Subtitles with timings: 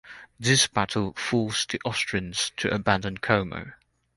[0.39, 3.73] This battle forced the Austrians to abandon Como.